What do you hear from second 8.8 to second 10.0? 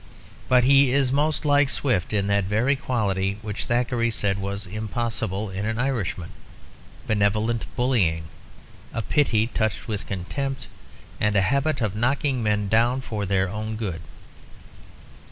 a pity touched